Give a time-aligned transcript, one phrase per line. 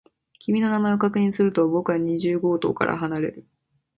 [0.39, 3.45] 君の名前を確認すると、僕は二十号棟から離れる。